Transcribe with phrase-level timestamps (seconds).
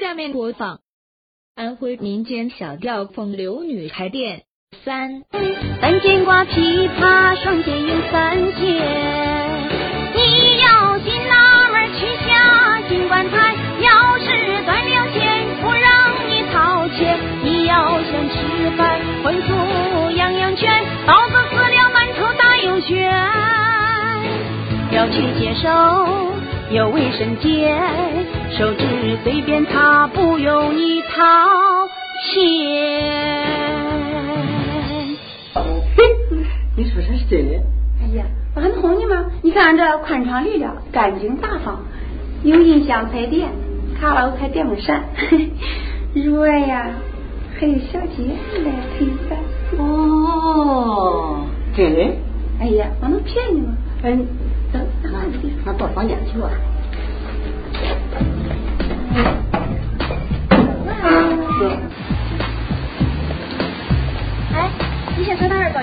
[0.00, 0.78] 下面播放
[1.56, 4.42] 安徽民间小调风流女孩店
[4.84, 5.24] 三。
[5.80, 8.64] 单肩挂琵琶，双肩有三弦。
[10.14, 13.56] 你要进哪门去下金棺材？
[13.80, 17.18] 要是断了线，不让你掏钱。
[17.42, 20.70] 你要想吃饭，荤素样样全。
[21.08, 23.12] 包子死了，馒头大又卷。
[24.92, 25.68] 要去接手。
[26.70, 27.80] 有卫生间，
[28.56, 28.84] 手指
[29.22, 31.22] 随便擦，不用你掏
[32.24, 32.38] 钱。
[36.76, 37.56] 你说这是真的？
[38.00, 39.26] 哎呀，我还哄你吗？
[39.42, 41.78] 你看这宽敞利落，干净大方，
[42.42, 43.48] 有音响彩电，
[44.00, 45.02] 卡拉 OK 电风扇，
[46.14, 46.90] 如爱呀，
[47.58, 48.24] 还有小姐
[48.64, 49.38] 来陪伴。
[49.78, 51.44] 哦，
[51.76, 52.00] 真的？
[52.60, 53.76] 哎呀，我能骗你吗？
[54.02, 54.26] 嗯。
[54.70, 54.80] 那
[55.64, 56.50] 那到房间去吧。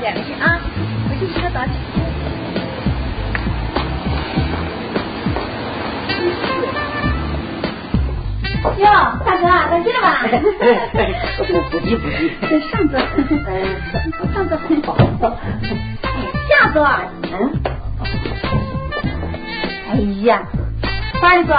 [0.00, 0.58] 先上那儿搞点去啊，
[1.08, 1.70] 回去洗个澡去。
[8.76, 8.86] 哟，
[9.24, 10.26] 大哥，来劲了吧？
[11.36, 12.32] 不不急不急。
[12.70, 12.98] 上座。
[14.32, 14.52] 上座。
[14.86, 14.90] 好。
[16.48, 16.76] 下座。
[17.22, 17.34] 嗯。
[19.90, 19.92] 哎
[20.24, 20.42] 呀，
[21.20, 21.54] 快点坐。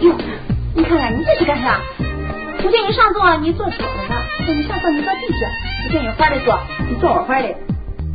[0.00, 0.04] 哟，
[0.74, 1.78] 你看看你这是干啥？
[2.62, 4.16] 不见你上座，你坐桌子上；
[4.46, 5.46] 叫你上座，你坐地下。
[5.82, 7.48] 不见你花的坐，你坐我换的。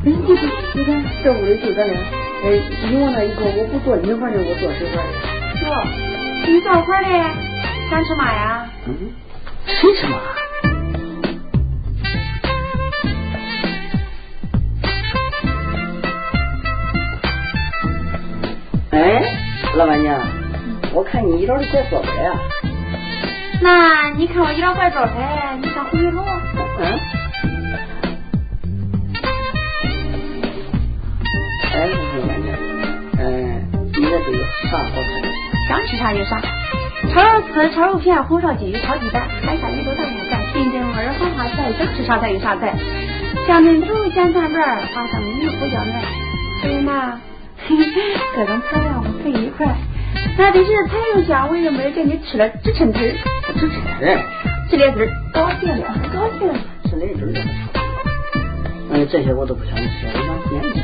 [0.03, 0.37] 你你
[0.73, 2.03] 你看这屋里就这样，
[2.43, 5.09] 哎，你往那一坐，我不坐你花的，我坐谁花的？
[5.65, 5.73] 哟，
[6.47, 7.09] 你坐我换的，
[7.89, 8.65] 想吃嘛呀？
[8.87, 9.11] 嗯，
[9.65, 10.19] 谁吃嘛？
[19.75, 20.17] 老板娘，
[20.93, 22.31] 我看你一点都怪做派呀。
[24.15, 26.23] 那你看我一张怪做派，你想回头？
[26.79, 26.99] 嗯。
[31.73, 32.55] 哎，老板娘，
[33.19, 34.39] 嗯，你这都有
[34.71, 35.19] 啥好吃？
[35.67, 36.39] 想吃啥有啥，
[37.13, 42.73] 炒肉丝、炒肉片、红烧鲫鱼、炒鸡蛋、海鲜、绿豆大鸭蛋、清蒸味儿花花菜，想吃啥菜有啥菜。
[43.47, 44.59] 香椿头、咸蛋白、
[44.93, 46.01] 花生米、胡椒面，
[46.61, 47.19] 还有嘛？
[48.33, 49.75] 各种材料配一块，
[50.37, 53.17] 那得是菜又香，味又美，给你吃了直抻腿
[53.55, 54.19] 儿，直抻腿儿，
[54.69, 56.53] 直咧嘴儿，高兴了，高兴了，
[56.89, 57.33] 吃咧嘴儿。
[58.91, 60.83] 嗯，这些我都不想吃，我想年轻。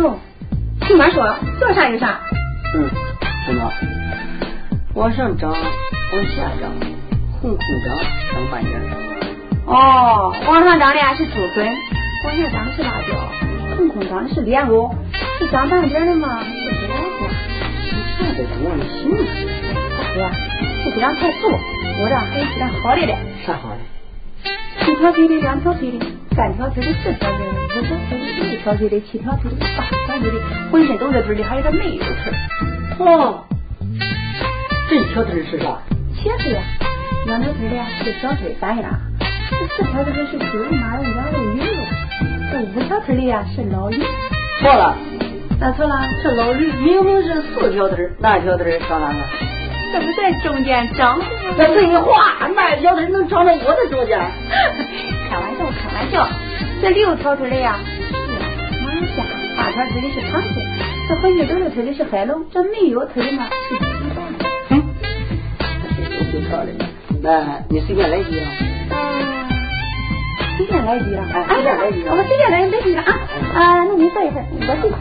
[0.00, 0.18] 哟，
[0.80, 2.20] 听妈说，做啥有啥？
[2.74, 2.88] 嗯，
[3.44, 3.62] 孙子，
[4.94, 5.60] 往上涨，往
[6.34, 6.70] 下涨，
[7.40, 7.96] 红空涨，
[8.32, 8.68] 涨半截。
[9.66, 11.66] 哦，往上涨的是竹笋，
[12.24, 14.94] 往下涨的是辣椒，红空涨的是莲藕。
[15.38, 16.42] 是长半截的吗？
[16.44, 17.28] 是不老多。
[17.88, 19.18] 你啥都不忘心了。
[19.24, 19.51] 大
[20.14, 20.30] 哥，
[20.84, 23.16] 这鸡蛋太素，我这还有鸡蛋好的嘞。
[23.46, 23.78] 啥好的？
[24.86, 30.36] 一条腿的，两条腿的，三条腿的，四条腿的，五条腿的，六条腿的，七条腿的，八条腿的，
[30.70, 32.32] 浑身都是腿的，还有个没有腿。
[32.98, 33.44] 哦，
[34.88, 35.78] 这一条腿是啥？
[36.16, 36.62] 茄子呀。
[37.26, 38.98] 两条腿的是小腿，单样。
[39.50, 41.84] 这四条腿的是猪肉、马肉、羊肉、鱼肉。
[42.50, 44.02] 这五条腿的呀是老鱼。
[44.60, 44.96] 错了。
[45.60, 45.94] 那错了？
[46.22, 49.51] 这老驴明明是四条腿，那条腿上哪个？
[49.92, 51.24] 这不在中间长吗？
[51.56, 54.18] 那废话，哪条腿能长到我的中间？
[55.28, 56.28] 开玩笑，开玩笑。
[56.80, 58.38] 这六条腿的呀是马
[59.14, 59.22] 虾，
[59.56, 60.48] 八条腿的是螃蟹，
[61.08, 63.80] 这浑身都是腿的是海龙，这没有腿的嘛是鸡
[64.14, 64.18] 蛋。
[64.70, 64.82] 嗯，
[66.18, 66.74] 有挺漂亮。
[67.22, 68.46] 那你随便来几样。
[70.56, 71.24] 随便来几样。
[71.32, 72.16] 哎，随便来几样。
[72.16, 73.12] 我随便来来几个啊
[73.54, 74.94] 啊，那你坐一会儿，我去。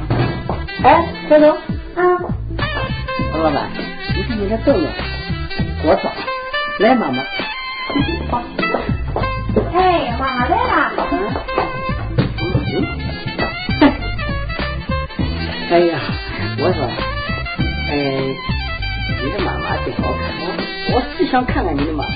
[0.84, 1.71] 哎，小东啊，王老板，
[4.52, 4.88] 你看你这凳子，
[5.86, 6.12] 我坐。
[6.80, 7.24] 来，妈妈。
[8.30, 8.44] 好。
[9.74, 10.92] 哎，妈妈来了。
[11.14, 11.16] 嗯。
[15.72, 16.00] 哎呀，
[16.60, 16.84] 我说，
[17.92, 17.96] 哎，
[19.24, 22.10] 你的妈妈真好看，我我只想看看你的妈妈。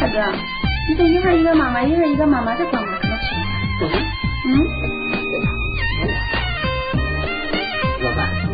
[0.00, 0.18] 大哥，
[0.88, 3.14] 你这一会儿一个妈妈，一会儿一个妈妈，这干嘛可吃？
[3.78, 3.86] 嗯。
[4.48, 4.66] 嗯。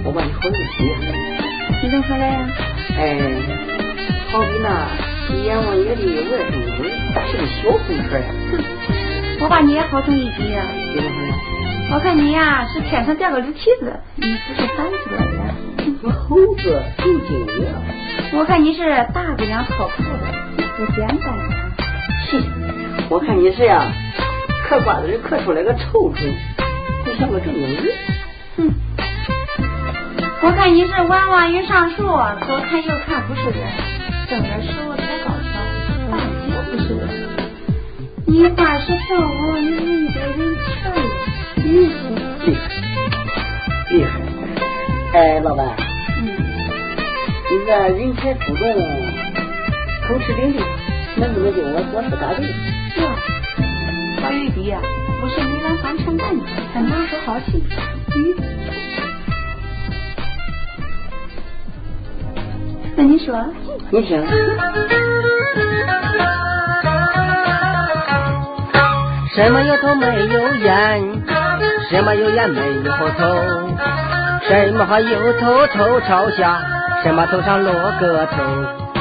[0.05, 0.59] 我把你喝一杯。
[1.83, 2.47] 你怎么回来呀？
[2.97, 3.19] 哎，
[4.31, 4.67] 好比那
[5.45, 6.91] 阎王爷的外甥女，
[7.31, 8.25] 是个小红车呀。
[8.51, 8.53] 哼，
[9.41, 10.63] 我把你也好成一比呀。
[10.95, 11.35] 怎么回来？
[11.95, 15.25] 我看你呀是天上掉个驴蹄子，你不是三十多的。
[16.03, 17.73] 我猴子有经验。
[18.35, 21.19] 我看你是大姑娘操裤的，不简单。
[22.31, 22.43] 嘻，
[23.09, 23.93] 我看你是呀，
[24.69, 26.33] 嗑瓜子里嗑出来个臭虫，
[27.05, 27.85] 不像个正经人。
[28.57, 28.71] 哼。
[30.45, 33.63] 我看你是玩玩鱼上树，左看右看不是人，
[34.29, 35.53] 正着手太高挑，
[36.11, 37.01] 大姐不是人。
[38.27, 40.91] 你话是跳舞，你人得人气儿，
[41.63, 41.95] 厉害
[43.91, 44.11] 厉害。
[45.13, 45.65] 哎，老板，
[46.19, 46.27] 嗯，
[47.49, 48.67] 你这人才出众，
[50.09, 50.59] 口齿伶俐，
[51.21, 52.45] 能不能给我做副大队？
[52.97, 53.01] 这
[54.21, 54.81] 高玉迪呀，
[55.21, 56.45] 不是梅兰芳唱干的，
[56.75, 57.63] 他拿手好戏。
[58.15, 58.35] 嗯，
[62.95, 63.35] 那你说？
[63.91, 64.23] 你听，
[69.35, 71.23] 什么有头没有眼，
[71.91, 73.25] 什么有眼没有头，
[74.47, 76.61] 什么有头头朝下，
[77.03, 78.92] 什么头上落个头。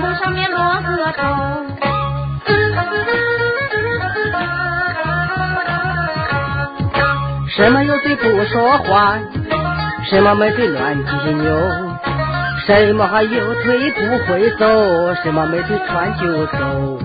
[0.00, 1.22] 下，枕头上面落个头。
[7.48, 9.18] 什么有嘴不说话，
[10.08, 11.54] 什么没对乱挤扭，
[12.66, 16.98] 什么还有腿不会走，什么没腿穿就走。